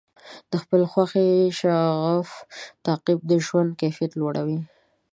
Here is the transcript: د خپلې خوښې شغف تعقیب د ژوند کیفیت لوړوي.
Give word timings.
د 0.51 0.53
خپلې 0.63 0.85
خوښې 0.91 1.27
شغف 1.59 2.29
تعقیب 2.85 3.19
د 3.27 3.31
ژوند 3.45 3.69
کیفیت 3.81 4.11
لوړوي. 4.19 4.59